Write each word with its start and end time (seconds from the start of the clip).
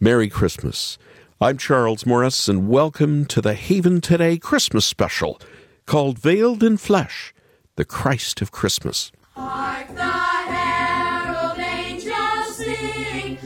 Merry 0.00 0.28
Christmas. 0.28 0.96
I'm 1.40 1.58
Charles 1.58 2.06
Morris, 2.06 2.46
and 2.46 2.68
welcome 2.68 3.24
to 3.26 3.40
the 3.40 3.54
Haven 3.54 4.00
Today 4.00 4.38
Christmas 4.38 4.86
special 4.86 5.40
called 5.86 6.20
Veiled 6.20 6.62
in 6.62 6.76
Flesh 6.76 7.34
The 7.74 7.84
Christ 7.84 8.40
of 8.40 8.52
Christmas. 8.52 9.10
Hark 9.34 9.88
the 9.88 10.02
herald 10.04 11.58
angels 11.58 12.56
sing, 12.58 13.38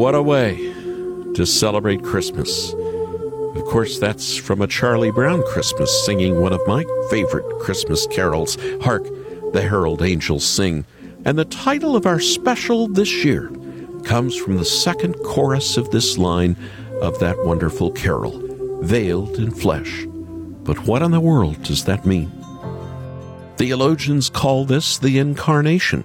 What 0.00 0.14
a 0.14 0.22
way 0.22 0.56
to 1.34 1.46
celebrate 1.46 2.02
Christmas. 2.02 2.74
Of 3.54 3.64
course, 3.64 3.98
that's 3.98 4.36
from 4.36 4.60
a 4.60 4.66
Charlie 4.66 5.10
Brown 5.10 5.42
Christmas 5.48 6.04
singing 6.04 6.40
one 6.40 6.52
of 6.52 6.60
my 6.66 6.84
favorite 7.10 7.58
Christmas 7.58 8.06
carols, 8.06 8.56
Hark 8.80 9.04
the 9.52 9.62
Herald 9.62 10.02
Angels 10.02 10.44
Sing. 10.44 10.84
And 11.24 11.38
the 11.38 11.44
title 11.44 11.96
of 11.96 12.06
our 12.06 12.20
special 12.20 12.88
this 12.88 13.24
year 13.24 13.50
comes 14.04 14.36
from 14.36 14.56
the 14.56 14.64
second 14.64 15.14
chorus 15.24 15.76
of 15.76 15.90
this 15.90 16.16
line 16.16 16.56
of 17.02 17.18
that 17.18 17.44
wonderful 17.44 17.90
carol, 17.90 18.40
Veiled 18.82 19.36
in 19.36 19.50
Flesh. 19.50 20.06
But 20.62 20.86
what 20.86 21.02
in 21.02 21.10
the 21.10 21.20
world 21.20 21.62
does 21.62 21.84
that 21.84 22.06
mean? 22.06 22.30
Theologians 23.56 24.30
call 24.30 24.64
this 24.64 24.98
the 24.98 25.18
Incarnation, 25.18 26.04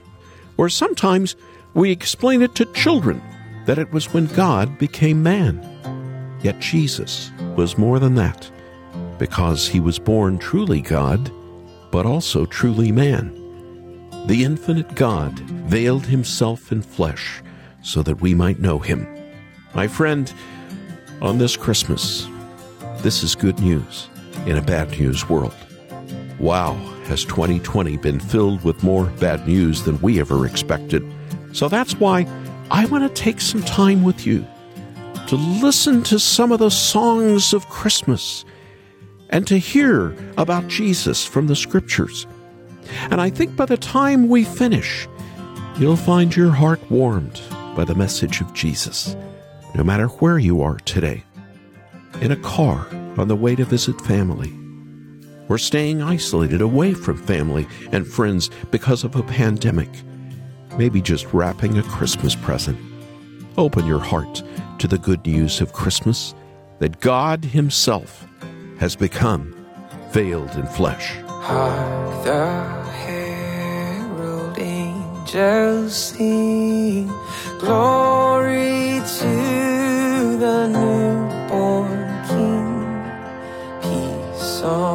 or 0.58 0.68
sometimes 0.68 1.36
we 1.74 1.92
explain 1.92 2.42
it 2.42 2.56
to 2.56 2.66
children 2.74 3.22
that 3.66 3.78
it 3.78 3.92
was 3.92 4.14
when 4.14 4.26
God 4.28 4.78
became 4.78 5.24
man. 5.24 5.62
Yet 6.42 6.60
Jesus 6.60 7.32
was 7.56 7.78
more 7.78 8.00
than 8.00 8.16
that, 8.16 8.50
because 9.18 9.68
he 9.68 9.80
was 9.80 10.00
born 10.00 10.38
truly 10.38 10.82
God, 10.82 11.32
but 11.92 12.06
also 12.06 12.46
truly 12.46 12.92
man. 12.92 13.34
The 14.28 14.44
infinite 14.44 14.96
God 14.96 15.40
veiled 15.40 16.06
himself 16.06 16.72
in 16.72 16.82
flesh 16.82 17.42
so 17.82 18.02
that 18.04 18.22
we 18.22 18.34
might 18.34 18.60
know 18.60 18.80
him. 18.80 19.08
My 19.74 19.88
friend, 19.88 20.32
on 21.22 21.38
this 21.38 21.56
Christmas, 21.56 22.28
this 22.98 23.24
is 23.24 23.36
good 23.36 23.60
news 23.60 24.10
in 24.46 24.58
a 24.58 24.62
bad 24.62 24.90
news 24.92 25.30
world. 25.30 25.56
Wow, 26.40 26.74
has 27.06 27.24
2020 27.26 27.98
been 27.98 28.20
filled 28.20 28.64
with 28.64 28.84
more 28.84 29.06
bad 29.20 29.48
news 29.48 29.84
than 29.84 30.02
we 30.02 30.20
ever 30.20 30.46
expected. 30.46 31.04
So 31.54 31.70
that's 31.70 31.96
why 31.96 32.28
I 32.72 32.86
want 32.88 33.04
to 33.04 33.22
take 33.22 33.40
some 33.40 33.64
time 33.64 34.04
with 34.04 34.26
you 34.26 34.46
to 35.28 35.36
listen 35.36 36.04
to 36.04 36.20
some 36.20 36.52
of 36.52 36.60
the 36.60 36.70
songs 36.70 37.54
of 37.54 37.68
Christmas 37.70 38.46
and 39.30 39.48
to 39.48 39.58
hear 39.58 40.16
about 40.38 40.68
Jesus 40.68 41.26
from 41.26 41.48
the 41.48 41.56
scriptures. 41.56 42.28
And 43.10 43.20
I 43.20 43.30
think 43.30 43.56
by 43.56 43.66
the 43.66 43.78
time 43.78 44.30
we 44.30 44.44
finish, 44.44 45.08
you'll 45.78 45.96
find 45.96 46.36
your 46.36 46.52
heart 46.52 46.80
warmed 46.92 47.42
by 47.76 47.84
the 47.84 47.96
message 47.96 48.40
of 48.40 48.54
Jesus, 48.54 49.16
no 49.74 49.84
matter 49.84 50.08
where 50.08 50.38
you 50.38 50.62
are 50.62 50.78
today 50.78 51.24
in 52.22 52.32
a 52.32 52.38
car 52.38 52.88
on 53.18 53.28
the 53.28 53.36
way 53.36 53.56
to 53.56 53.66
visit 53.66 54.00
family, 54.02 54.54
or 55.50 55.58
staying 55.58 56.02
isolated 56.02 56.62
away 56.62 56.94
from 56.94 57.18
family 57.18 57.68
and 57.92 58.08
friends 58.08 58.50
because 58.72 59.04
of 59.04 59.16
a 59.16 59.24
pandemic, 59.24 59.90
maybe 60.78 61.02
just 61.02 61.26
wrapping 61.34 61.78
a 61.78 61.84
Christmas 61.84 62.36
present. 62.36 62.78
Open 63.58 63.86
your 63.86 64.00
heart 64.00 64.44
to 64.80 64.88
the 64.88 64.98
good 64.98 65.26
news 65.26 65.62
of 65.62 65.72
Christmas 65.72 66.36
that 66.80 67.00
God 67.00 67.46
Himself 67.46 68.28
has 68.80 68.98
become 68.98 69.56
veiled 70.12 70.52
in 70.56 70.66
flesh. 70.68 71.16
Hark 71.28 72.26
the 72.26 72.52
herald 72.92 74.60
angels 74.60 75.96
sing, 75.96 77.08
glory 77.60 79.02
to 79.20 80.38
the 80.38 80.68
newborn 80.68 82.26
King. 82.28 82.84
Peace 83.82 84.62
on 84.64 84.95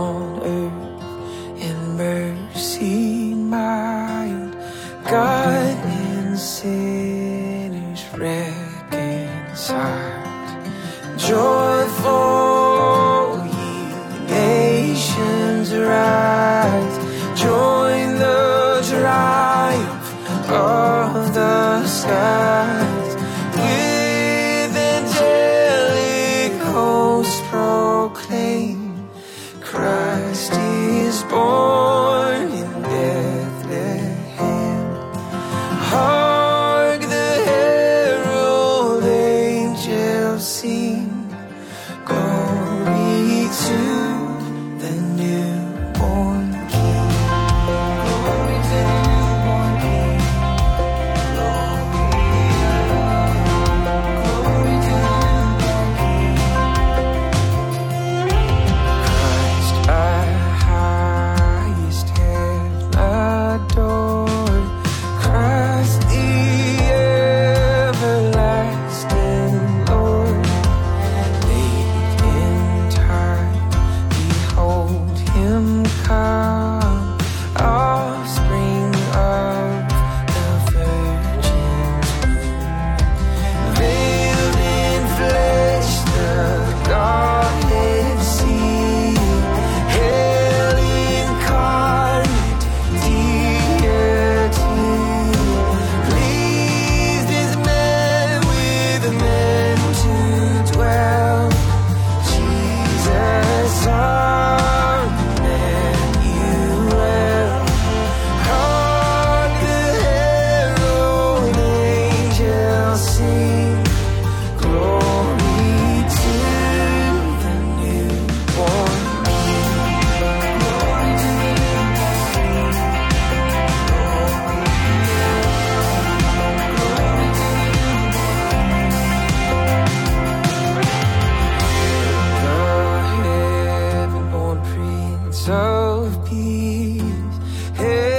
of 135.91 136.25
peace. 136.25 137.37
Hey. 137.77 138.10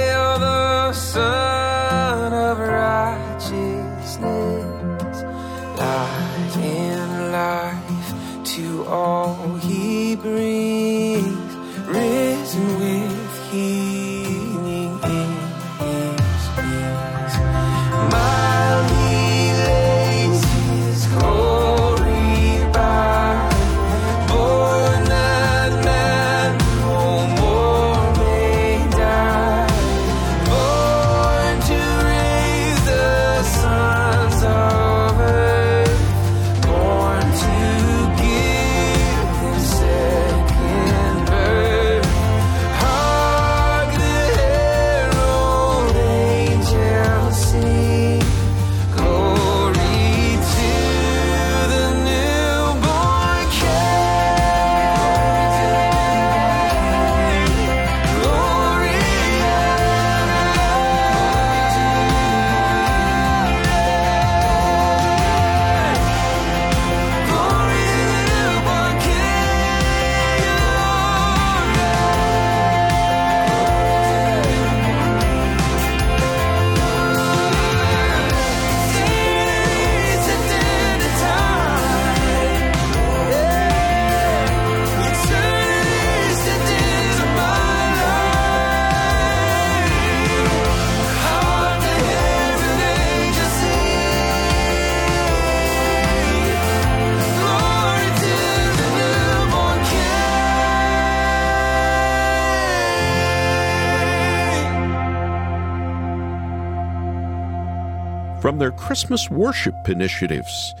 From 108.52 108.58
their 108.58 108.70
Christmas 108.72 109.30
worship 109.30 109.88
initiatives, 109.88 110.74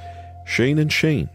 Shane 0.44 0.78
and 0.78 0.92
Shane, 0.92 1.30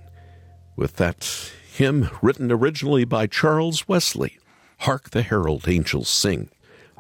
with 0.76 0.98
that 0.98 1.52
hymn 1.74 2.12
written 2.22 2.52
originally 2.52 3.06
by 3.06 3.26
Charles 3.26 3.88
Wesley, 3.88 4.38
Hark 4.82 5.10
the 5.10 5.24
Herald 5.24 5.68
Angels 5.68 6.10
Sing. 6.10 6.52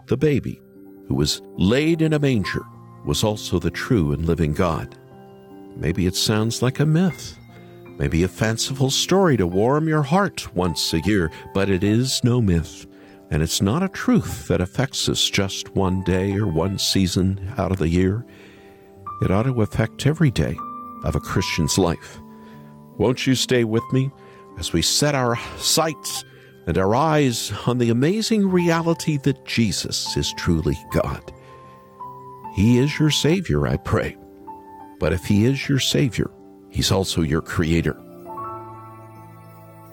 The 0.07 0.17
baby 0.17 0.59
who 1.07 1.13
was 1.13 1.43
laid 1.55 2.01
in 2.01 2.13
a 2.13 2.19
manger 2.19 2.65
was 3.05 3.23
also 3.23 3.59
the 3.59 3.69
true 3.69 4.11
and 4.11 4.25
living 4.25 4.53
God. 4.53 4.97
Maybe 5.75 6.07
it 6.07 6.15
sounds 6.15 6.63
like 6.63 6.79
a 6.79 6.85
myth, 6.87 7.37
maybe 7.99 8.23
a 8.23 8.27
fanciful 8.27 8.89
story 8.89 9.37
to 9.37 9.45
warm 9.45 9.87
your 9.87 10.01
heart 10.01 10.55
once 10.55 10.91
a 10.93 11.01
year, 11.01 11.31
but 11.53 11.69
it 11.69 11.83
is 11.83 12.23
no 12.23 12.41
myth. 12.41 12.87
And 13.29 13.43
it's 13.43 13.61
not 13.61 13.83
a 13.83 13.89
truth 13.89 14.47
that 14.47 14.61
affects 14.61 15.07
us 15.07 15.29
just 15.29 15.75
one 15.75 16.01
day 16.01 16.33
or 16.33 16.47
one 16.47 16.79
season 16.79 17.53
out 17.55 17.71
of 17.71 17.77
the 17.77 17.89
year. 17.89 18.25
It 19.21 19.31
ought 19.31 19.43
to 19.43 19.61
affect 19.61 20.05
every 20.05 20.31
day 20.31 20.57
of 21.03 21.15
a 21.15 21.19
Christian's 21.19 21.77
life. 21.77 22.19
Won't 22.97 23.25
you 23.25 23.35
stay 23.35 23.63
with 23.63 23.83
me 23.91 24.11
as 24.57 24.73
we 24.73 24.81
set 24.81 25.15
our 25.15 25.37
sights 25.57 26.23
and 26.65 26.77
our 26.77 26.95
eyes 26.95 27.51
on 27.65 27.77
the 27.77 27.89
amazing 27.89 28.49
reality 28.49 29.17
that 29.23 29.45
Jesus 29.45 30.17
is 30.17 30.33
truly 30.37 30.77
God? 30.91 31.31
He 32.55 32.79
is 32.79 32.97
your 32.99 33.11
Savior, 33.11 33.67
I 33.67 33.77
pray. 33.77 34.17
But 34.99 35.13
if 35.13 35.25
He 35.25 35.45
is 35.45 35.69
your 35.69 35.79
Savior, 35.79 36.31
He's 36.69 36.91
also 36.91 37.21
your 37.21 37.41
Creator. 37.41 37.95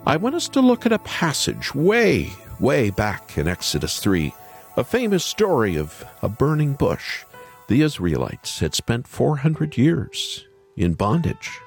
I 0.07 0.17
want 0.17 0.35
us 0.35 0.49
to 0.49 0.61
look 0.61 0.85
at 0.85 0.91
a 0.91 0.99
passage 0.99 1.73
way, 1.73 2.31
way 2.59 2.89
back 2.91 3.37
in 3.37 3.47
Exodus 3.47 3.99
3, 3.99 4.33
a 4.77 4.83
famous 4.83 5.23
story 5.23 5.77
of 5.77 6.05
a 6.21 6.29
burning 6.29 6.73
bush. 6.73 7.23
The 7.67 7.81
Israelites 7.81 8.59
had 8.59 8.75
spent 8.75 9.07
400 9.07 9.77
years 9.77 10.45
in 10.77 10.93
bondage. 10.93 11.59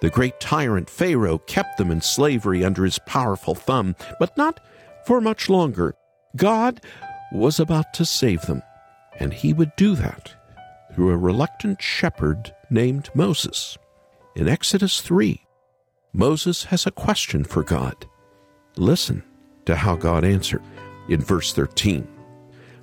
The 0.00 0.10
great 0.10 0.40
tyrant 0.40 0.88
Pharaoh 0.88 1.38
kept 1.38 1.76
them 1.76 1.90
in 1.90 2.00
slavery 2.00 2.64
under 2.64 2.84
his 2.84 2.98
powerful 3.06 3.54
thumb, 3.54 3.94
but 4.18 4.36
not 4.36 4.60
for 5.06 5.20
much 5.20 5.48
longer. 5.48 5.94
God 6.36 6.80
was 7.32 7.60
about 7.60 7.92
to 7.94 8.04
save 8.04 8.42
them, 8.42 8.62
and 9.18 9.32
he 9.32 9.52
would 9.52 9.76
do 9.76 9.94
that 9.96 10.34
through 10.94 11.10
a 11.10 11.16
reluctant 11.16 11.80
shepherd 11.80 12.52
named 12.70 13.10
Moses. 13.14 13.78
In 14.34 14.48
Exodus 14.48 15.00
3, 15.00 15.44
Moses 16.12 16.64
has 16.64 16.86
a 16.86 16.90
question 16.90 17.44
for 17.44 17.62
God. 17.62 18.06
Listen 18.76 19.22
to 19.66 19.76
how 19.76 19.96
God 19.96 20.24
answered 20.24 20.62
in 21.08 21.20
verse 21.20 21.52
13. 21.52 22.08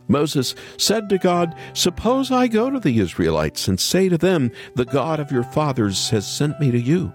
Moses 0.07 0.56
said 0.77 1.09
to 1.09 1.18
God, 1.18 1.56
Suppose 1.74 2.31
I 2.31 2.48
go 2.48 2.69
to 2.69 2.80
the 2.80 3.00
Israelites 3.00 3.68
and 3.68 3.80
say 3.80 4.09
to 4.09 4.18
them, 4.18 4.51
The 4.75 4.86
God 4.86 5.19
of 5.19 5.31
your 5.31 5.44
fathers 5.44 6.09
has 6.09 6.31
sent 6.31 6.59
me 6.59 6.71
to 6.71 6.80
you. 6.80 7.13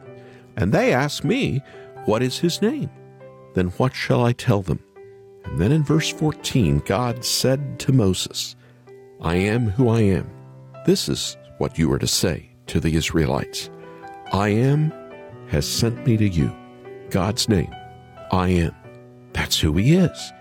And 0.57 0.73
they 0.73 0.93
ask 0.93 1.25
me, 1.25 1.63
What 2.05 2.23
is 2.23 2.39
his 2.39 2.61
name? 2.61 2.91
Then 3.55 3.69
what 3.69 3.95
shall 3.95 4.25
I 4.25 4.33
tell 4.33 4.63
them? 4.63 4.81
And 5.45 5.59
then 5.59 5.73
in 5.73 5.85
verse 5.85 6.11
14, 6.11 6.81
God 6.81 7.25
said 7.25 7.79
to 7.81 7.93
Moses, 7.93 8.57
I 9.21 9.37
am 9.37 9.71
who 9.71 9.89
I 9.89 10.01
am. 10.01 10.31
This 10.87 11.09
is 11.09 11.37
what 11.59 11.79
you 11.79 11.93
are 11.93 11.99
to 11.99 12.07
say 12.07 12.51
to 12.69 12.81
the 12.81 12.97
Israelites 12.97 13.71
I 14.33 14.49
am 14.49 14.93
has 15.49 15.69
sent 15.69 16.07
me 16.07 16.17
to 16.17 16.29
you. 16.29 16.55
God's 17.11 17.49
name, 17.49 17.73
I 18.31 18.49
am. 18.49 18.75
That's 19.33 19.61
who 19.61 19.75
he 19.75 19.95
is. 19.95 20.33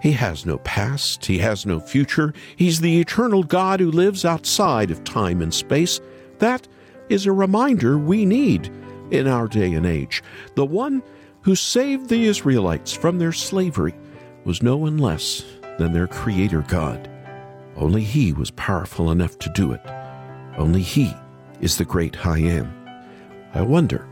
He 0.00 0.12
has 0.12 0.46
no 0.46 0.58
past, 0.58 1.26
he 1.26 1.38
has 1.38 1.66
no 1.66 1.78
future. 1.78 2.32
He's 2.56 2.80
the 2.80 3.00
eternal 3.00 3.42
God 3.42 3.80
who 3.80 3.90
lives 3.90 4.24
outside 4.24 4.90
of 4.90 5.04
time 5.04 5.42
and 5.42 5.52
space. 5.52 6.00
That 6.38 6.66
is 7.08 7.26
a 7.26 7.32
reminder 7.32 7.98
we 7.98 8.24
need 8.24 8.72
in 9.10 9.26
our 9.26 9.46
day 9.46 9.72
and 9.74 9.84
age. 9.84 10.22
The 10.54 10.64
one 10.64 11.02
who 11.42 11.54
saved 11.54 12.08
the 12.08 12.26
Israelites 12.26 12.92
from 12.92 13.18
their 13.18 13.32
slavery 13.32 13.94
was 14.44 14.62
no 14.62 14.76
one 14.76 14.98
less 14.98 15.44
than 15.78 15.92
their 15.92 16.06
Creator 16.06 16.64
God. 16.68 17.10
Only 17.76 18.02
He 18.02 18.32
was 18.32 18.50
powerful 18.52 19.10
enough 19.10 19.38
to 19.40 19.50
do 19.50 19.72
it. 19.72 19.80
Only 20.56 20.82
He 20.82 21.12
is 21.60 21.76
the 21.76 21.84
great 21.84 22.26
I 22.26 22.38
am. 22.38 22.72
I 23.52 23.62
wonder 23.62 24.06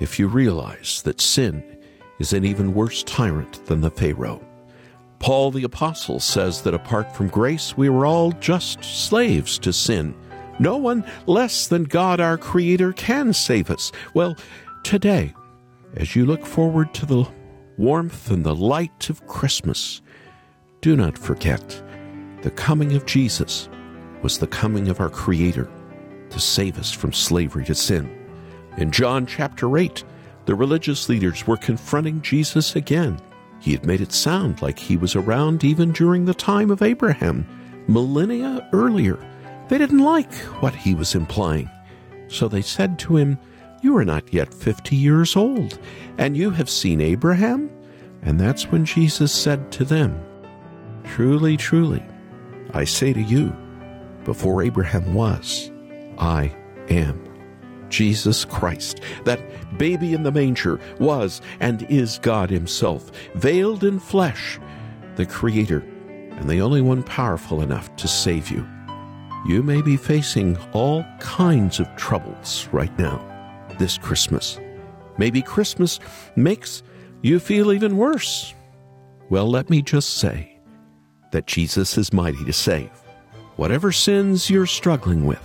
if 0.00 0.18
you 0.18 0.28
realize 0.28 1.02
that 1.02 1.20
sin 1.20 1.64
is 2.18 2.32
an 2.32 2.44
even 2.44 2.74
worse 2.74 3.02
tyrant 3.02 3.64
than 3.66 3.80
the 3.80 3.90
Pharaoh. 3.90 4.47
Paul 5.18 5.50
the 5.50 5.64
Apostle 5.64 6.20
says 6.20 6.62
that 6.62 6.74
apart 6.74 7.14
from 7.14 7.28
grace, 7.28 7.76
we 7.76 7.88
were 7.88 8.06
all 8.06 8.32
just 8.32 8.82
slaves 8.84 9.58
to 9.60 9.72
sin. 9.72 10.14
No 10.58 10.76
one 10.76 11.04
less 11.26 11.66
than 11.66 11.84
God 11.84 12.20
our 12.20 12.38
Creator 12.38 12.92
can 12.94 13.32
save 13.32 13.70
us. 13.70 13.92
Well, 14.14 14.36
today, 14.84 15.34
as 15.94 16.14
you 16.14 16.26
look 16.26 16.44
forward 16.44 16.94
to 16.94 17.06
the 17.06 17.28
warmth 17.76 18.30
and 18.30 18.44
the 18.44 18.54
light 18.54 19.10
of 19.10 19.26
Christmas, 19.26 20.02
do 20.80 20.96
not 20.96 21.18
forget 21.18 21.82
the 22.42 22.50
coming 22.50 22.94
of 22.94 23.06
Jesus 23.06 23.68
was 24.22 24.38
the 24.38 24.46
coming 24.46 24.88
of 24.88 25.00
our 25.00 25.10
Creator 25.10 25.68
to 26.30 26.40
save 26.40 26.78
us 26.78 26.92
from 26.92 27.12
slavery 27.12 27.64
to 27.64 27.74
sin. 27.74 28.10
In 28.76 28.92
John 28.92 29.26
chapter 29.26 29.76
8, 29.76 30.04
the 30.46 30.54
religious 30.54 31.08
leaders 31.08 31.46
were 31.46 31.56
confronting 31.56 32.22
Jesus 32.22 32.76
again. 32.76 33.20
He 33.60 33.72
had 33.72 33.84
made 33.84 34.00
it 34.00 34.12
sound 34.12 34.62
like 34.62 34.78
he 34.78 34.96
was 34.96 35.16
around 35.16 35.64
even 35.64 35.92
during 35.92 36.24
the 36.24 36.34
time 36.34 36.70
of 36.70 36.82
Abraham, 36.82 37.46
millennia 37.88 38.68
earlier. 38.72 39.18
They 39.68 39.78
didn't 39.78 39.98
like 39.98 40.32
what 40.60 40.74
he 40.74 40.94
was 40.94 41.14
implying. 41.14 41.70
So 42.28 42.48
they 42.48 42.62
said 42.62 42.98
to 43.00 43.16
him, 43.16 43.38
You 43.82 43.96
are 43.96 44.04
not 44.04 44.32
yet 44.32 44.52
fifty 44.54 44.96
years 44.96 45.36
old, 45.36 45.78
and 46.16 46.36
you 46.36 46.50
have 46.50 46.70
seen 46.70 47.00
Abraham? 47.00 47.70
And 48.22 48.40
that's 48.40 48.70
when 48.70 48.84
Jesus 48.84 49.32
said 49.32 49.70
to 49.72 49.84
them, 49.84 50.20
Truly, 51.04 51.56
truly, 51.56 52.02
I 52.72 52.84
say 52.84 53.12
to 53.12 53.22
you, 53.22 53.54
before 54.24 54.62
Abraham 54.62 55.14
was, 55.14 55.70
I 56.18 56.54
am. 56.90 57.27
Jesus 57.90 58.44
Christ. 58.44 59.00
That 59.24 59.40
baby 59.78 60.14
in 60.14 60.22
the 60.22 60.32
manger 60.32 60.80
was 60.98 61.40
and 61.60 61.82
is 61.90 62.18
God 62.18 62.50
Himself, 62.50 63.10
veiled 63.34 63.84
in 63.84 63.98
flesh, 63.98 64.58
the 65.16 65.26
Creator, 65.26 65.80
and 66.08 66.48
the 66.48 66.60
only 66.60 66.80
one 66.80 67.02
powerful 67.02 67.60
enough 67.62 67.94
to 67.96 68.08
save 68.08 68.50
you. 68.50 68.66
You 69.46 69.62
may 69.62 69.82
be 69.82 69.96
facing 69.96 70.56
all 70.72 71.04
kinds 71.20 71.80
of 71.80 71.88
troubles 71.96 72.68
right 72.72 72.96
now 72.98 73.24
this 73.78 73.96
Christmas. 73.96 74.58
Maybe 75.16 75.42
Christmas 75.42 76.00
makes 76.36 76.82
you 77.22 77.38
feel 77.38 77.72
even 77.72 77.96
worse. 77.96 78.54
Well, 79.30 79.48
let 79.48 79.70
me 79.70 79.82
just 79.82 80.18
say 80.18 80.58
that 81.32 81.46
Jesus 81.46 81.98
is 81.98 82.12
mighty 82.12 82.44
to 82.44 82.52
save. 82.52 82.90
Whatever 83.56 83.92
sins 83.92 84.48
you're 84.48 84.66
struggling 84.66 85.26
with, 85.26 85.42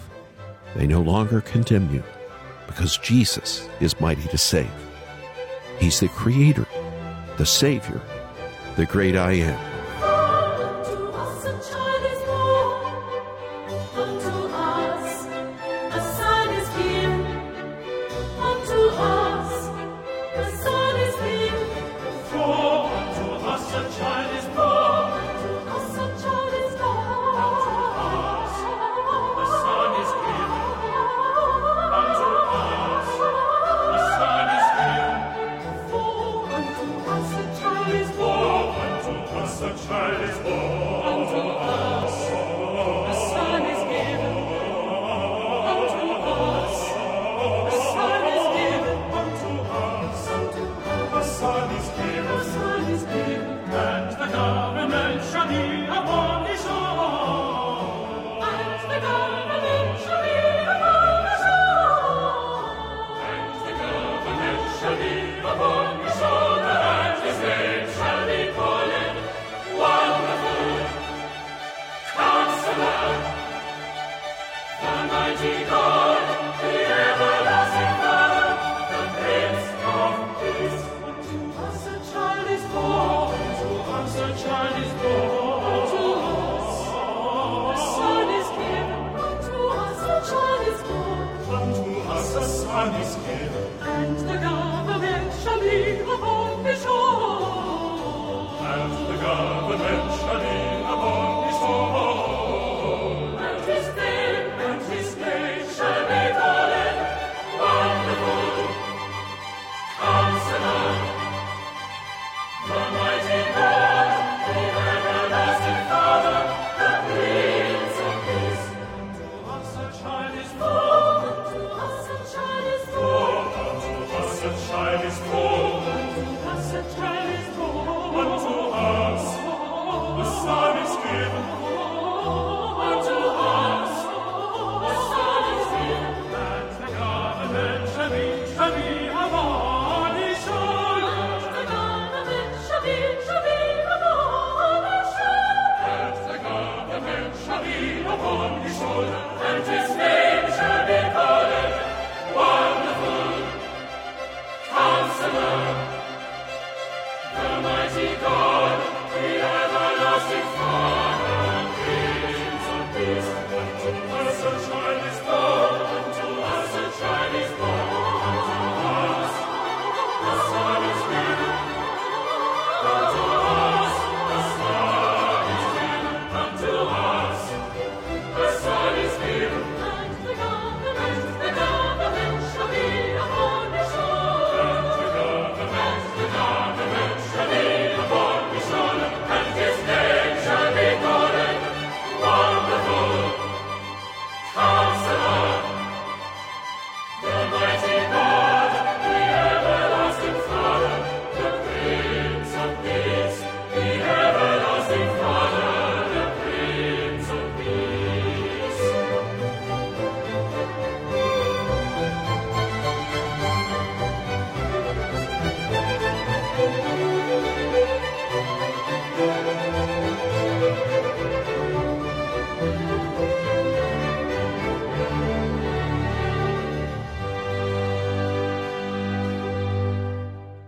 they 0.76 0.88
no 0.88 1.02
longer 1.02 1.42
condemn 1.42 1.94
you 1.94 2.04
because 2.74 2.98
Jesus 2.98 3.70
is 3.80 4.00
mighty 4.00 4.28
to 4.30 4.38
save. 4.38 4.72
He's 5.80 6.00
the 6.00 6.08
Creator, 6.08 6.66
the 7.38 7.46
Savior, 7.46 8.02
the 8.78 8.88
great 8.88 9.16
I 9.16 9.34
am. 9.34 9.73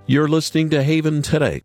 You're 0.08 0.28
listening 0.28 0.70
to 0.70 0.84
Haven 0.84 1.24
Today 1.24 1.64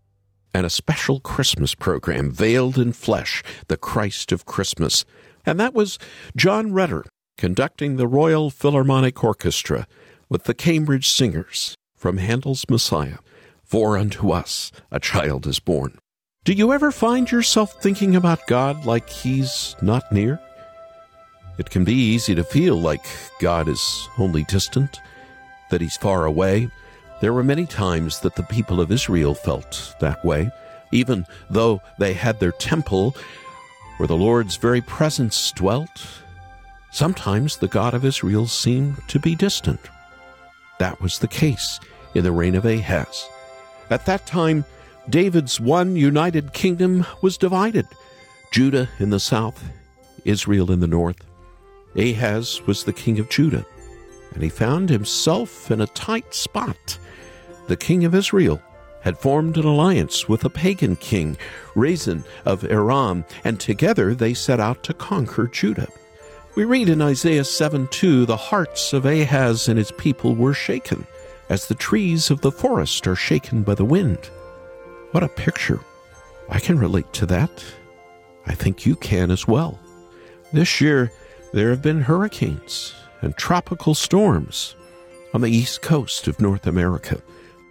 and 0.55 0.65
a 0.65 0.71
special 0.71 1.21
Christmas 1.21 1.75
program, 1.75 2.31
Veiled 2.31 2.79
in 2.79 2.95
Flesh, 2.95 3.43
the 3.69 3.77
Christ 3.77 4.33
of 4.33 4.47
Christmas. 4.47 5.05
And 5.45 5.61
that 5.61 5.75
was 5.75 5.99
John 6.35 6.73
Rutter 6.73 7.05
conducting 7.37 7.97
the 7.97 8.09
Royal 8.09 8.49
Philharmonic 8.49 9.23
Orchestra 9.23 9.87
with 10.31 10.45
the 10.45 10.55
Cambridge 10.55 11.11
Singers 11.11 11.75
from 11.95 12.17
Handel's 12.17 12.65
Messiah. 12.71 13.19
For 13.63 13.99
unto 13.99 14.31
us 14.31 14.73
a 14.91 14.99
child 14.99 15.47
is 15.47 15.61
born. 15.61 15.99
Do 16.45 16.55
you 16.55 16.73
ever 16.73 16.91
find 16.91 17.31
yourself 17.31 17.83
thinking 17.83 18.17
about 18.17 18.47
God 18.47 18.87
like 18.87 19.11
he's 19.11 19.77
not 19.83 20.11
near? 20.11 20.41
It 21.59 21.69
can 21.69 21.85
be 21.85 21.93
easy 21.93 22.35
to 22.37 22.43
feel 22.43 22.77
like 22.77 23.05
God 23.39 23.69
is 23.69 24.09
only 24.17 24.45
distant, 24.45 24.99
that 25.69 25.83
he's 25.83 25.99
far 25.99 26.25
away 26.25 26.71
there 27.21 27.33
were 27.33 27.43
many 27.43 27.67
times 27.67 28.21
that 28.21 28.35
the 28.35 28.43
people 28.45 28.81
of 28.81 28.91
Israel 28.91 29.35
felt 29.35 29.95
that 30.01 30.25
way, 30.25 30.51
even 30.91 31.27
though 31.51 31.81
they 31.99 32.15
had 32.15 32.41
their 32.41 32.53
temple 32.53 33.15
where 33.99 34.07
the 34.07 34.17
Lord's 34.17 34.57
very 34.57 34.81
presence 34.81 35.53
dwelt. 35.53 36.07
Sometimes 36.91 37.59
the 37.59 37.69
God 37.69 37.93
of 37.93 38.05
Israel 38.05 38.47
seemed 38.47 38.97
to 39.09 39.19
be 39.19 39.35
distant. 39.35 39.81
That 40.79 41.01
was 41.03 41.19
the 41.19 41.29
case 41.29 41.79
in 42.15 42.25
the 42.25 42.33
reign 42.33 42.55
of 42.55 42.65
Ahaz. 42.65 43.29
At 43.91 44.07
that 44.07 44.27
time, 44.27 44.65
David's 45.11 45.61
one 45.61 45.97
united 45.97 46.55
kingdom 46.55 47.05
was 47.21 47.37
divided 47.37 47.87
Judah 48.53 48.89
in 48.99 49.11
the 49.11 49.21
south, 49.21 49.63
Israel 50.25 50.73
in 50.73 50.81
the 50.81 50.87
north. 50.87 51.23
Ahaz 51.95 52.63
was 52.67 52.85
the 52.85 52.93
king 52.93 53.19
of 53.19 53.29
Judah, 53.29 53.67
and 54.33 54.43
he 54.43 54.49
found 54.49 54.89
himself 54.89 55.71
in 55.71 55.81
a 55.81 55.87
tight 55.89 56.35
spot. 56.35 56.99
The 57.71 57.77
king 57.77 58.05
of 58.05 58.17
Israel 58.17 58.61
had 59.03 59.17
formed 59.17 59.57
an 59.57 59.65
alliance 59.65 60.29
with 60.29 60.45
a 60.45 60.51
pagan 60.51 60.97
king, 60.97 61.37
Rezin 61.77 62.25
of 62.45 62.65
Aram, 62.65 63.25
and 63.45 63.61
together 63.61 64.13
they 64.13 64.35
set 64.35 64.59
out 64.59 64.83
to 64.83 64.93
conquer 64.93 65.47
Judah. 65.47 65.87
We 66.57 66.65
read 66.65 66.89
in 66.89 67.01
Isaiah 67.01 67.45
7 67.45 67.87
2 67.87 68.27
the 68.27 68.37
hearts 68.37 68.93
of 68.93 69.07
Ahaz 69.07 69.69
and 69.69 69.79
his 69.79 69.93
people 69.93 70.35
were 70.35 70.53
shaken, 70.53 71.07
as 71.49 71.69
the 71.69 71.77
trees 71.77 72.29
of 72.29 72.41
the 72.41 72.51
forest 72.51 73.07
are 73.07 73.15
shaken 73.15 73.63
by 73.63 73.77
the 73.77 73.85
wind. 73.85 74.19
What 75.13 75.23
a 75.23 75.29
picture! 75.29 75.79
I 76.49 76.59
can 76.59 76.77
relate 76.77 77.13
to 77.13 77.27
that. 77.27 77.65
I 78.47 78.57
think 78.57 78.85
you 78.85 78.97
can 78.97 79.31
as 79.31 79.47
well. 79.47 79.79
This 80.53 80.81
year, 80.81 81.13
there 81.53 81.71
have 81.71 81.83
been 81.83 82.01
hurricanes 82.01 82.95
and 83.21 83.37
tropical 83.37 83.95
storms 83.95 84.75
on 85.33 85.43
the 85.43 85.51
east 85.57 85.83
coast 85.83 86.27
of 86.27 86.41
North 86.41 86.67
America. 86.67 87.23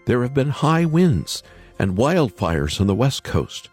There 0.10 0.24
have 0.24 0.34
been 0.34 0.50
high 0.50 0.86
winds 0.86 1.44
and 1.78 1.96
wildfires 1.96 2.82
on 2.82 2.88
the 2.88 2.96
west 2.96 3.24
coast. 3.24 3.70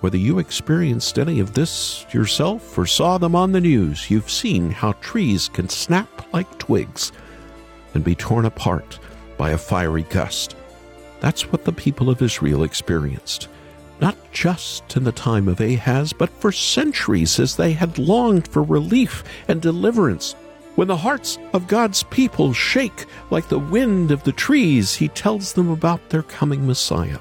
Whether 0.00 0.16
you 0.16 0.38
experienced 0.38 1.18
any 1.18 1.40
of 1.40 1.52
this 1.52 2.06
yourself 2.10 2.78
or 2.78 2.86
saw 2.86 3.18
them 3.18 3.36
on 3.36 3.52
the 3.52 3.60
news, 3.60 4.10
you've 4.10 4.30
seen 4.30 4.70
how 4.70 4.92
trees 4.92 5.50
can 5.50 5.68
snap 5.68 6.32
like 6.32 6.58
twigs 6.58 7.12
and 7.92 8.02
be 8.02 8.14
torn 8.14 8.46
apart 8.46 8.98
by 9.36 9.50
a 9.50 9.58
fiery 9.58 10.04
gust. 10.04 10.56
That's 11.20 11.52
what 11.52 11.66
the 11.66 11.72
people 11.72 12.08
of 12.08 12.22
Israel 12.22 12.62
experienced, 12.62 13.48
not 14.00 14.16
just 14.32 14.96
in 14.96 15.04
the 15.04 15.12
time 15.12 15.48
of 15.48 15.60
Ahaz, 15.60 16.14
but 16.14 16.30
for 16.30 16.50
centuries 16.50 17.38
as 17.38 17.56
they 17.56 17.74
had 17.74 17.98
longed 17.98 18.48
for 18.48 18.62
relief 18.62 19.22
and 19.48 19.60
deliverance. 19.60 20.34
When 20.78 20.86
the 20.86 20.96
hearts 20.96 21.40
of 21.54 21.66
God's 21.66 22.04
people 22.04 22.52
shake 22.52 23.06
like 23.30 23.48
the 23.48 23.58
wind 23.58 24.12
of 24.12 24.22
the 24.22 24.30
trees, 24.30 24.94
he 24.94 25.08
tells 25.08 25.52
them 25.52 25.70
about 25.70 26.08
their 26.08 26.22
coming 26.22 26.64
Messiah. 26.64 27.18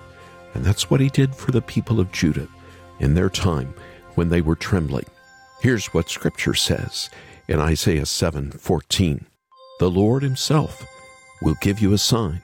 And 0.53 0.63
that's 0.63 0.91
what 0.91 0.99
he 0.99 1.09
did 1.09 1.35
for 1.35 1.49
the 1.49 1.63
people 1.63 1.99
of 1.99 2.11
Judah 2.11 2.47
in 2.99 3.15
their 3.15 3.31
time 3.31 3.73
when 4.13 4.29
they 4.29 4.41
were 4.41 4.55
trembling. 4.55 5.07
Here's 5.59 5.87
what 5.87 6.07
scripture 6.07 6.53
says 6.53 7.09
in 7.47 7.59
Isaiah 7.59 8.05
7:14. 8.05 9.25
The 9.79 9.89
Lord 9.89 10.21
himself 10.21 10.85
will 11.41 11.55
give 11.59 11.79
you 11.79 11.93
a 11.93 11.97
sign. 11.97 12.43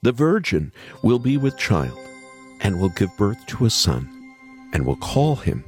The 0.00 0.12
virgin 0.12 0.72
will 1.02 1.18
be 1.18 1.36
with 1.36 1.58
child 1.58 1.98
and 2.62 2.80
will 2.80 2.94
give 2.96 3.14
birth 3.18 3.44
to 3.48 3.66
a 3.66 3.70
son 3.70 4.08
and 4.72 4.86
will 4.86 4.96
call 4.96 5.36
him 5.36 5.62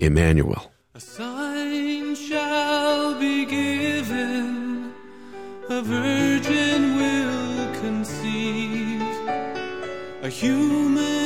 Emmanuel. 0.00 0.70
A 0.94 1.00
sign 1.00 2.14
shall 2.14 3.18
be 3.18 3.46
given, 3.46 3.61
virgin 5.82 6.96
will 6.96 7.80
conceive, 7.80 9.02
a 10.22 10.28
human 10.28 11.21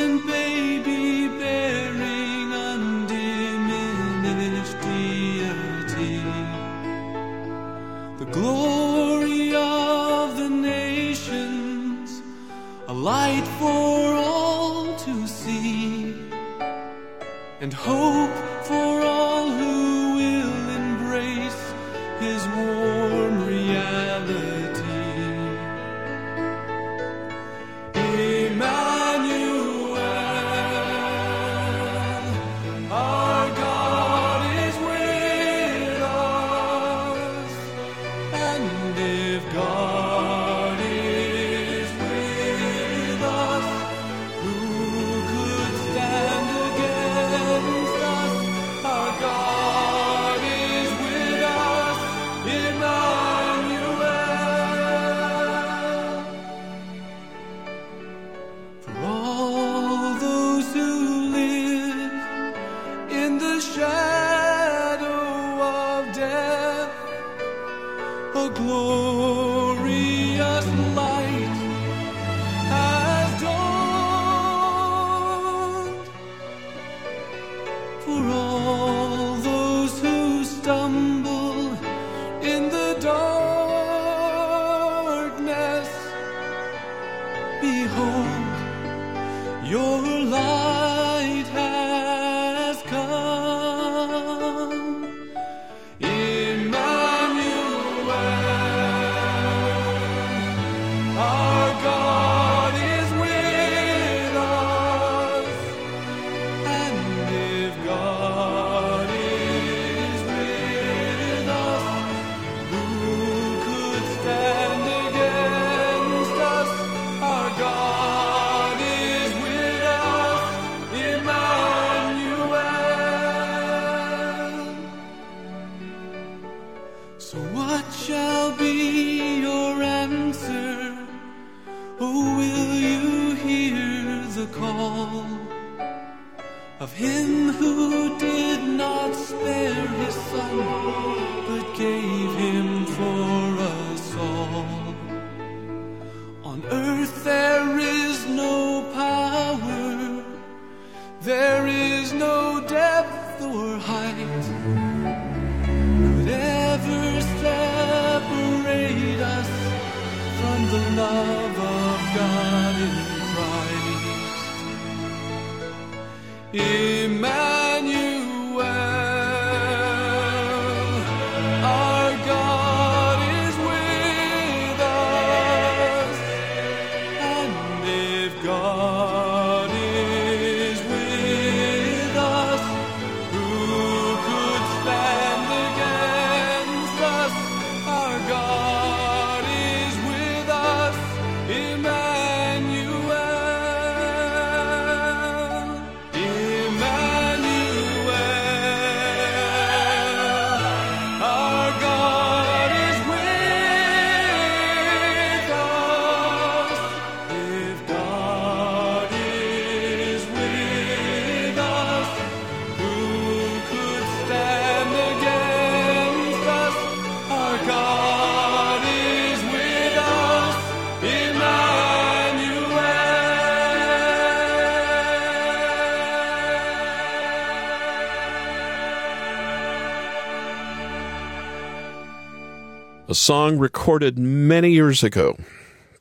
song 233.17 233.57
recorded 233.57 234.19
many 234.19 234.71
years 234.71 235.03
ago 235.03 235.39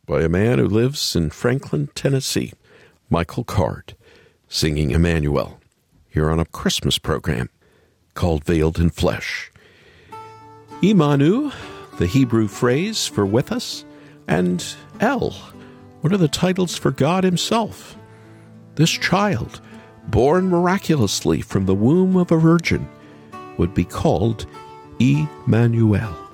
by 0.05 0.21
a 0.21 0.29
man 0.29 0.59
who 0.59 0.67
lives 0.67 1.15
in 1.15 1.29
Franklin, 1.29 1.87
Tennessee, 1.95 2.51
Michael 3.09 3.45
Card, 3.45 3.95
singing 4.49 4.91
Emmanuel 4.91 5.59
here 6.09 6.29
on 6.29 6.41
a 6.41 6.45
Christmas 6.45 6.97
program 6.97 7.49
called 8.15 8.43
Veiled 8.43 8.79
in 8.79 8.89
Flesh. 8.89 9.49
Imanu, 10.81 11.53
the 11.99 12.05
Hebrew 12.05 12.49
phrase 12.49 13.07
for 13.07 13.25
with 13.25 13.49
us, 13.49 13.85
and 14.27 14.75
El, 14.99 15.31
what 16.01 16.11
are 16.11 16.17
the 16.17 16.27
titles 16.27 16.77
for 16.77 16.91
God 16.91 17.23
Himself? 17.23 17.95
This 18.75 18.91
child, 18.91 19.61
born 20.07 20.49
miraculously 20.49 21.39
from 21.39 21.65
the 21.65 21.75
womb 21.75 22.17
of 22.17 22.33
a 22.33 22.37
virgin, 22.37 22.89
would 23.57 23.73
be 23.73 23.85
called 23.85 24.45
Emmanuel. 24.99 26.24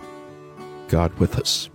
God 0.92 1.18
with 1.20 1.40
us. 1.40 1.70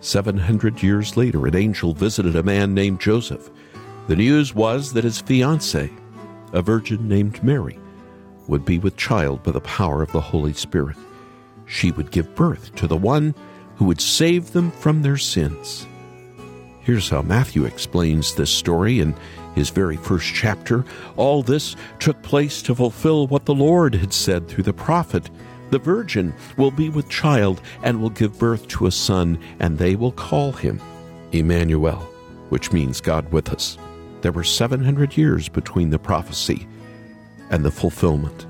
700 0.00 0.82
years 0.82 1.16
later, 1.16 1.46
an 1.46 1.56
angel 1.56 1.94
visited 1.94 2.36
a 2.36 2.42
man 2.42 2.74
named 2.74 3.00
Joseph. 3.00 3.50
The 4.08 4.16
news 4.16 4.54
was 4.54 4.92
that 4.92 5.04
his 5.04 5.20
fiancee, 5.20 5.90
a 6.52 6.60
virgin 6.60 7.08
named 7.08 7.42
Mary, 7.42 7.78
would 8.46 8.66
be 8.66 8.78
with 8.78 8.96
child 8.96 9.42
by 9.42 9.52
the 9.52 9.60
power 9.62 10.02
of 10.02 10.12
the 10.12 10.20
Holy 10.20 10.52
Spirit. 10.52 10.96
She 11.64 11.90
would 11.92 12.10
give 12.10 12.34
birth 12.34 12.74
to 12.76 12.86
the 12.86 12.96
one 12.96 13.34
who 13.76 13.86
would 13.86 14.00
save 14.00 14.52
them 14.52 14.70
from 14.70 15.02
their 15.02 15.16
sins. 15.16 15.86
Here's 16.82 17.08
how 17.08 17.22
Matthew 17.22 17.64
explains 17.64 18.34
this 18.34 18.50
story 18.50 19.00
in 19.00 19.14
his 19.54 19.70
very 19.70 19.96
first 19.96 20.32
chapter. 20.34 20.84
All 21.16 21.42
this 21.42 21.74
took 22.00 22.22
place 22.22 22.60
to 22.62 22.74
fulfill 22.74 23.26
what 23.26 23.46
the 23.46 23.54
Lord 23.54 23.94
had 23.94 24.12
said 24.12 24.46
through 24.46 24.64
the 24.64 24.72
prophet. 24.72 25.30
The 25.70 25.78
virgin 25.78 26.34
will 26.56 26.70
be 26.70 26.88
with 26.88 27.08
child 27.08 27.60
and 27.82 28.00
will 28.00 28.10
give 28.10 28.38
birth 28.38 28.68
to 28.68 28.86
a 28.86 28.90
son, 28.90 29.38
and 29.60 29.78
they 29.78 29.96
will 29.96 30.12
call 30.12 30.52
him 30.52 30.80
Emmanuel, 31.32 31.98
which 32.48 32.72
means 32.72 33.00
God 33.00 33.30
with 33.32 33.50
us. 33.50 33.76
There 34.22 34.32
were 34.32 34.44
700 34.44 35.16
years 35.16 35.48
between 35.48 35.90
the 35.90 35.98
prophecy 35.98 36.66
and 37.50 37.64
the 37.64 37.70
fulfillment. 37.70 38.46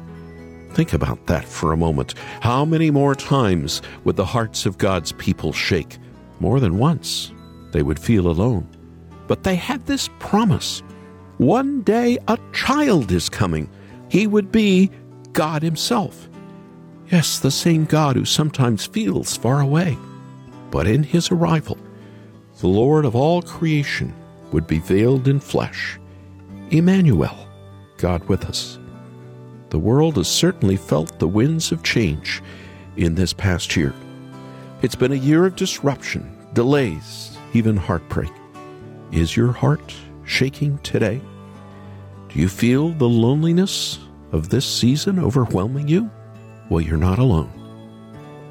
Think 0.73 0.93
about 0.93 1.27
that 1.27 1.45
for 1.45 1.73
a 1.73 1.77
moment. 1.77 2.15
How 2.41 2.65
many 2.65 2.91
more 2.91 3.15
times 3.15 3.83
would 4.05 4.17
the 4.17 4.25
hearts 4.25 4.65
of 4.65 4.79
God's 4.79 5.13
people 5.13 5.53
shake? 5.53 5.99
More 6.41 6.61
than 6.61 6.79
once. 6.79 7.33
They 7.73 7.83
would 7.83 7.99
feel 7.99 8.29
alone. 8.29 8.69
But 9.27 9.43
they 9.43 9.57
had 9.57 9.87
this 9.87 10.09
promise. 10.21 10.83
One 11.39 11.83
day 11.83 12.19
a 12.29 12.39
child 12.53 13.11
is 13.11 13.29
coming. 13.29 13.69
He 14.09 14.27
would 14.27 14.53
be 14.53 14.91
God 15.33 15.63
Himself. 15.63 16.28
Yes, 17.11 17.39
the 17.39 17.51
same 17.51 17.87
God 17.87 18.17
who 18.17 18.27
sometimes 18.27 18.87
feels 18.87 19.37
far 19.37 19.61
away. 19.61 19.97
But 20.71 20.87
in 20.87 21.03
his 21.03 21.31
arrival, 21.31 21.79
the 22.61 22.69
Lord 22.69 23.07
of 23.07 23.17
all 23.17 23.41
creation 23.41 24.15
would 24.53 24.67
be 24.67 24.79
veiled 24.79 25.27
in 25.27 25.41
flesh. 25.41 25.99
Emmanuel, 26.71 27.49
God 27.97 28.23
with 28.25 28.45
us. 28.45 28.79
The 29.71 29.79
world 29.79 30.17
has 30.17 30.29
certainly 30.29 30.77
felt 30.77 31.19
the 31.19 31.29
winds 31.29 31.73
of 31.73 31.83
change 31.83 32.43
in 32.97 33.15
this 33.15 33.33
past 33.33 33.75
year. 33.75 33.95
It's 34.83 34.95
been 34.95 35.13
a 35.13 35.17
year 35.17 35.47
of 35.47 35.57
disruption, 35.57 36.37
delays, 36.53 37.39
even 37.55 37.77
heartbreak. 37.77 38.33
Is 39.13 39.37
your 39.37 39.53
heart 39.53 39.95
shaking 40.25 40.79
today? 40.79 41.23
Do 42.29 42.39
you 42.39 42.49
feel 42.49 42.91
the 42.91 43.09
loneliness 43.09 43.99
of 44.33 44.51
this 44.51 44.67
season 44.67 45.19
overwhelming 45.19 45.89
you? 45.89 46.11
Well, 46.69 46.81
you're 46.81 46.97
not 46.97 47.19
alone. 47.19 47.53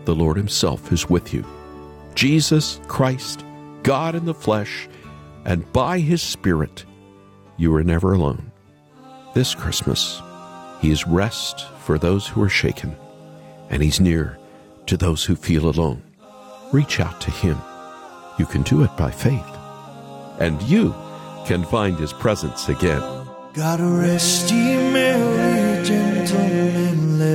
The 0.06 0.16
Lord 0.16 0.38
Himself 0.38 0.92
is 0.92 1.10
with 1.10 1.34
you. 1.34 1.46
Jesus 2.16 2.80
Christ, 2.88 3.46
God 3.84 4.16
in 4.16 4.26
the 4.26 4.34
flesh, 4.34 4.88
and 5.46 5.72
by 5.72 6.00
His 6.00 6.22
Spirit, 6.22 6.86
you 7.58 7.74
are 7.76 7.84
never 7.84 8.14
alone. 8.14 8.52
This 9.34 9.54
Christmas, 9.54 10.22
He 10.82 10.92
is 10.92 11.06
rest 11.06 11.70
for 11.86 11.98
those 11.98 12.28
who 12.28 12.42
are 12.42 12.50
shaken, 12.50 12.96
and 13.70 13.84
He's 13.84 14.00
near 14.00 14.38
to 14.88 14.98
those 14.98 15.24
who 15.24 15.36
feel 15.36 15.70
alone. 15.70 16.02
Reach 16.72 17.00
out 17.00 17.22
to 17.22 17.32
Him. 17.32 17.58
You 18.40 18.46
can 18.46 18.64
do 18.64 18.84
it 18.84 18.96
by 18.98 19.12
faith, 19.12 19.58
and 20.40 20.62
you 20.64 20.96
can 21.46 21.64
find 21.64 21.98
His 21.98 22.14
presence 22.14 22.68
again. 22.68 23.02
God 23.54 23.80
rest 23.80 24.52
ye 24.52 24.76
merry 24.92 25.47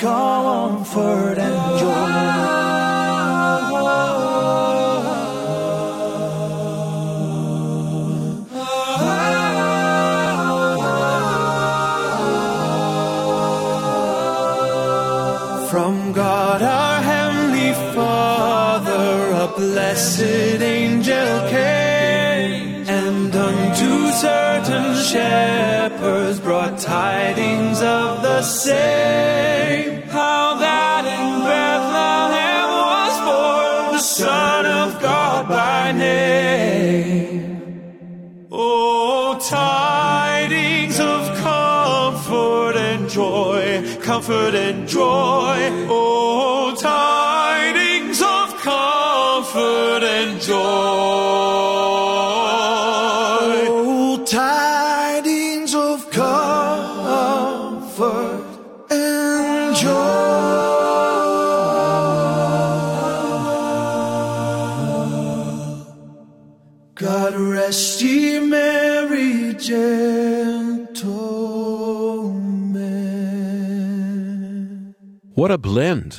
comfort 0.00 1.36
and 1.36 1.69
Oh, 39.32 39.38
tidings 39.38 40.98
of 40.98 41.36
comfort 41.38 42.74
and 42.76 43.08
joy, 43.08 43.96
comfort 44.00 44.56
and 44.56 44.88
joy. 44.88 45.86
Oh, 45.88 46.74
tidings 46.76 48.20
of 48.20 48.60
comfort 48.60 50.02
and 50.02 50.40
joy. 50.40 51.29
What 75.40 75.50
a 75.50 75.56
blend 75.56 76.18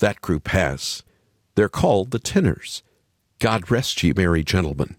that 0.00 0.20
group 0.20 0.48
has. 0.48 1.02
They're 1.54 1.70
called 1.70 2.10
the 2.10 2.18
Tenors. 2.18 2.82
God 3.38 3.70
rest 3.70 4.02
ye, 4.02 4.12
merry 4.14 4.44
gentlemen. 4.44 4.96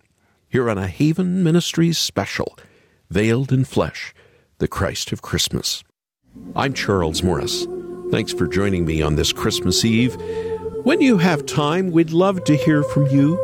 Here 0.49 0.67
on 0.67 0.79
a 0.79 0.87
Haven 0.87 1.43
Ministries 1.43 1.99
special, 1.99 2.57
Veiled 3.11 3.51
in 3.51 3.65
Flesh, 3.65 4.15
the 4.57 4.67
Christ 4.67 5.11
of 5.11 5.21
Christmas. 5.21 5.83
I'm 6.55 6.73
Charles 6.73 7.21
Morris. 7.21 7.67
Thanks 8.09 8.33
for 8.33 8.47
joining 8.47 8.83
me 8.83 9.03
on 9.03 9.15
this 9.15 9.31
Christmas 9.31 9.85
Eve. 9.85 10.15
When 10.83 10.99
you 10.99 11.19
have 11.19 11.45
time, 11.45 11.91
we'd 11.91 12.09
love 12.09 12.43
to 12.45 12.55
hear 12.55 12.81
from 12.81 13.05
you. 13.09 13.37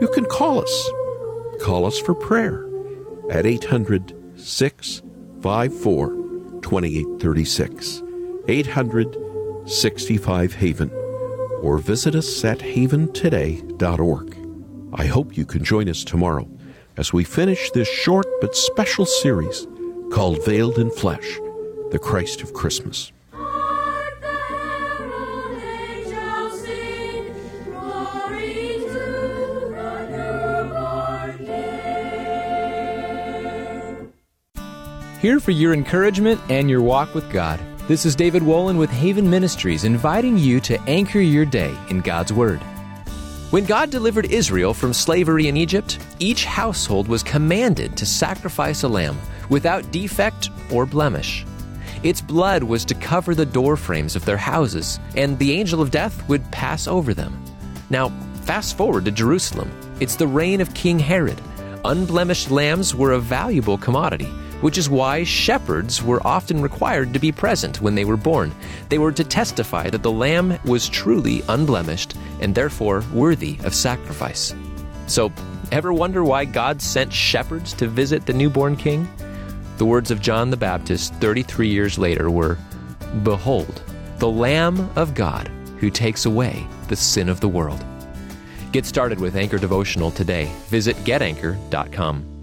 You 0.00 0.06
can 0.06 0.26
call 0.26 0.62
us. 0.62 0.90
Call 1.60 1.84
us 1.84 1.98
for 1.98 2.14
prayer 2.14 2.64
at 3.28 3.44
800 3.44 4.38
654 4.38 6.08
2836. 6.62 8.02
800 8.46 9.33
65 9.66 10.54
Haven, 10.54 10.90
or 11.62 11.78
visit 11.78 12.14
us 12.14 12.44
at 12.44 12.58
haventoday.org. 12.58 14.36
I 14.92 15.06
hope 15.06 15.36
you 15.36 15.46
can 15.46 15.64
join 15.64 15.88
us 15.88 16.04
tomorrow 16.04 16.48
as 16.96 17.12
we 17.12 17.24
finish 17.24 17.70
this 17.70 17.88
short 17.88 18.26
but 18.40 18.54
special 18.54 19.06
series 19.06 19.66
called 20.12 20.44
Veiled 20.44 20.78
in 20.78 20.90
Flesh 20.90 21.38
The 21.90 21.98
Christ 21.98 22.42
of 22.42 22.52
Christmas. 22.52 23.10
Here 35.20 35.40
for 35.40 35.52
your 35.52 35.72
encouragement 35.72 36.38
and 36.50 36.68
your 36.68 36.82
walk 36.82 37.14
with 37.14 37.32
God. 37.32 37.58
This 37.86 38.06
is 38.06 38.16
David 38.16 38.42
Wolin 38.42 38.78
with 38.78 38.88
Haven 38.88 39.28
Ministries, 39.28 39.84
inviting 39.84 40.38
you 40.38 40.58
to 40.60 40.80
anchor 40.88 41.20
your 41.20 41.44
day 41.44 41.76
in 41.90 42.00
God's 42.00 42.32
Word. 42.32 42.60
When 43.50 43.66
God 43.66 43.90
delivered 43.90 44.24
Israel 44.32 44.72
from 44.72 44.94
slavery 44.94 45.48
in 45.48 45.58
Egypt, 45.58 45.98
each 46.18 46.46
household 46.46 47.08
was 47.08 47.22
commanded 47.22 47.94
to 47.98 48.06
sacrifice 48.06 48.84
a 48.84 48.88
lamb 48.88 49.18
without 49.50 49.92
defect 49.92 50.48
or 50.72 50.86
blemish. 50.86 51.44
Its 52.02 52.22
blood 52.22 52.62
was 52.62 52.86
to 52.86 52.94
cover 52.94 53.34
the 53.34 53.44
door 53.44 53.76
frames 53.76 54.16
of 54.16 54.24
their 54.24 54.38
houses, 54.38 54.98
and 55.14 55.38
the 55.38 55.52
angel 55.52 55.82
of 55.82 55.90
death 55.90 56.26
would 56.26 56.50
pass 56.50 56.88
over 56.88 57.12
them. 57.12 57.38
Now, 57.90 58.08
fast 58.44 58.78
forward 58.78 59.04
to 59.04 59.10
Jerusalem. 59.10 59.70
It's 60.00 60.16
the 60.16 60.26
reign 60.26 60.62
of 60.62 60.72
King 60.72 60.98
Herod. 60.98 61.38
Unblemished 61.84 62.50
lambs 62.50 62.94
were 62.94 63.12
a 63.12 63.20
valuable 63.20 63.76
commodity, 63.76 64.32
which 64.64 64.78
is 64.78 64.88
why 64.88 65.22
shepherds 65.22 66.02
were 66.02 66.26
often 66.26 66.62
required 66.62 67.12
to 67.12 67.18
be 67.18 67.30
present 67.30 67.82
when 67.82 67.94
they 67.94 68.06
were 68.06 68.16
born. 68.16 68.50
They 68.88 68.96
were 68.96 69.12
to 69.12 69.22
testify 69.22 69.90
that 69.90 70.02
the 70.02 70.10
lamb 70.10 70.58
was 70.64 70.88
truly 70.88 71.42
unblemished 71.50 72.16
and 72.40 72.54
therefore 72.54 73.04
worthy 73.12 73.58
of 73.62 73.74
sacrifice. 73.74 74.54
So, 75.06 75.30
ever 75.70 75.92
wonder 75.92 76.24
why 76.24 76.46
God 76.46 76.80
sent 76.80 77.12
shepherds 77.12 77.74
to 77.74 77.88
visit 77.88 78.24
the 78.24 78.32
newborn 78.32 78.74
king? 78.74 79.06
The 79.76 79.84
words 79.84 80.10
of 80.10 80.22
John 80.22 80.48
the 80.48 80.56
Baptist 80.56 81.12
33 81.16 81.68
years 81.68 81.98
later 81.98 82.30
were 82.30 82.56
Behold, 83.22 83.82
the 84.16 84.30
Lamb 84.30 84.88
of 84.96 85.14
God 85.14 85.48
who 85.76 85.90
takes 85.90 86.24
away 86.24 86.66
the 86.88 86.96
sin 86.96 87.28
of 87.28 87.40
the 87.40 87.48
world. 87.48 87.84
Get 88.72 88.86
started 88.86 89.20
with 89.20 89.36
Anchor 89.36 89.58
Devotional 89.58 90.10
today. 90.10 90.50
Visit 90.68 90.96
getanchor.com. 91.04 92.33